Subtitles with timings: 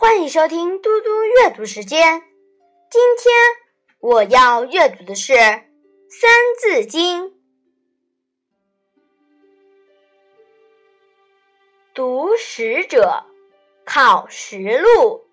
[0.00, 2.22] 欢迎收听嘟嘟阅读时间。
[2.90, 3.34] 今天
[3.98, 5.34] 我要阅读的是
[6.08, 7.24] 《三字经》。
[11.92, 13.26] 读史者，
[13.84, 15.26] 考实录，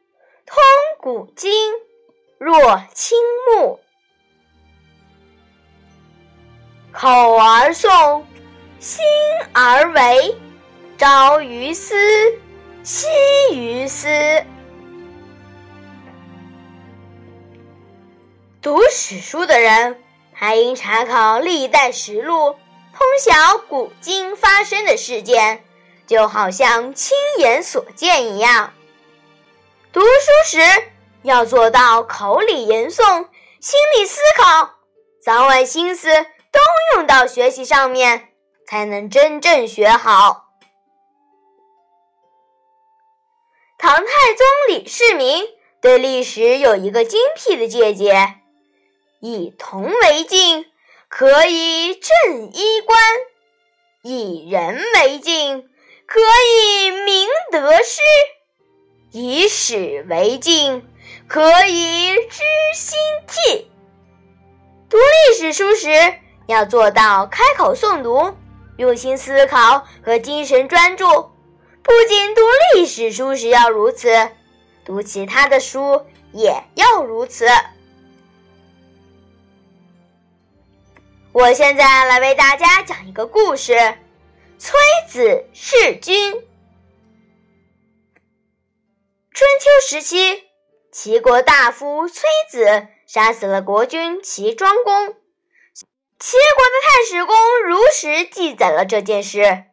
[0.45, 0.61] 通
[0.99, 1.71] 古今，
[2.37, 2.59] 若
[2.93, 3.17] 亲
[3.55, 3.79] 目。
[6.91, 7.07] 口
[7.37, 8.25] 而诵，
[8.79, 9.01] 心
[9.53, 10.35] 而为，
[10.97, 11.95] 朝于斯，
[12.83, 13.07] 夕
[13.53, 14.09] 于斯。
[18.67, 20.03] 读史书的人，
[20.33, 22.53] 还应查考历代实录，
[22.93, 25.63] 通晓古今发生的事件，
[26.05, 28.73] 就好像亲眼所见一样。
[29.93, 30.07] 读书
[30.43, 30.59] 时
[31.23, 33.29] 要做到口里言诵，
[33.61, 34.71] 心里思考，
[35.23, 36.59] 早晚心思都
[36.93, 38.27] 用到学习上面，
[38.67, 40.49] 才能真正学好。
[43.77, 45.45] 唐太宗李世民
[45.81, 48.41] 对历史有一个精辟的见解。
[49.19, 50.65] 以铜为镜，
[51.07, 52.99] 可以正衣冠；
[54.03, 55.67] 以人为镜，
[56.05, 57.99] 可以明得失；
[59.11, 60.87] 以史为镜，
[61.27, 62.43] 可以知
[62.75, 63.71] 兴替。
[64.87, 65.89] 读历史书时，
[66.45, 68.37] 要做到开口诵读，
[68.77, 71.05] 用心思考和精神专注。
[71.07, 72.41] 不仅读
[72.75, 74.29] 历史书时要如此，
[74.85, 77.47] 读其他的书也要如此。
[81.39, 83.75] 我现在来为大家讲一个故事：
[84.57, 86.31] 崔子弑君。
[89.29, 90.45] 春秋时期，
[90.91, 95.09] 齐国大夫崔子杀死了国君齐庄公。
[96.17, 97.35] 齐国的太史公
[97.67, 99.65] 如实记载了这件事。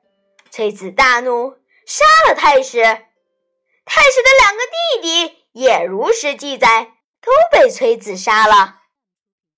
[0.50, 2.82] 崔子大怒，杀了太史。
[2.82, 6.92] 太史的两个弟弟也如实记载，
[7.22, 8.82] 都被崔子杀了。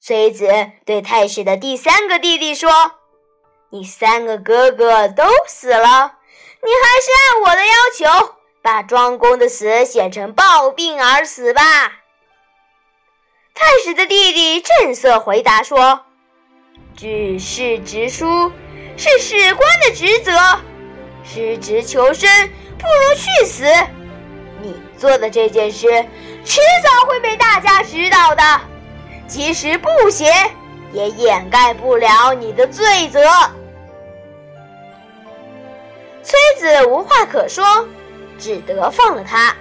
[0.06, 0.46] 崔子
[0.84, 2.70] 对太史的第三个弟弟说
[3.70, 6.12] ：“你三个哥哥都死了，
[6.62, 7.74] 你还是按我的要
[8.22, 11.60] 求，把庄公的死写成暴病而死吧。”
[13.52, 16.04] 太史的弟弟正色回答说
[16.96, 18.52] ：“举世直书
[18.96, 20.30] 是史官的职责，
[21.24, 22.30] 失职求生
[22.78, 23.64] 不如去死。
[24.62, 25.88] 你做的这件事，
[26.44, 28.60] 迟早会被大家知道的。”
[29.26, 30.32] 即使不写，
[30.92, 33.20] 也掩盖不了你的罪责。
[36.22, 37.86] 崔子无话可说，
[38.38, 39.56] 只得放了他。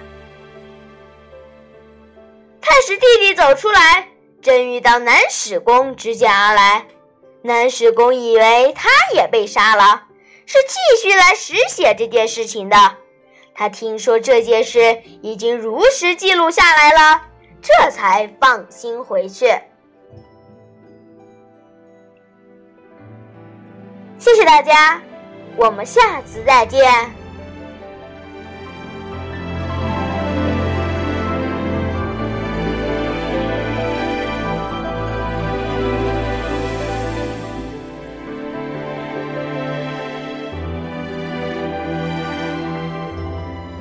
[2.60, 4.08] 太史弟弟走出来，
[4.42, 6.86] 正遇到南史公直剑而来。
[7.42, 10.02] 南史公以为他也被杀了，
[10.46, 12.76] 是继续来实写这件事情的。
[13.54, 17.22] 他听说这件事已经如实记录下来了。
[17.66, 19.46] 这才放心回去。
[24.18, 25.02] 谢谢大家，
[25.56, 27.25] 我们下次再见。